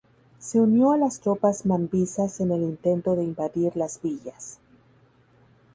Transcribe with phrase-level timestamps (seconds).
[0.39, 4.57] Se unió a las tropas mambisas en el intento de invadir Las Villas.